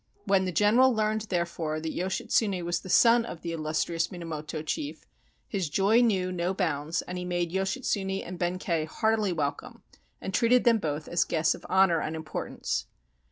[0.25, 5.05] When the general learned, therefore, that Yoshitsune was the son of the illustrious Minamoto chief,
[5.47, 9.83] his joy knew no bounds, and he made Yoshitsune and Benkei heartily welcome
[10.19, 12.87] and treated them both as guests of honor and importance.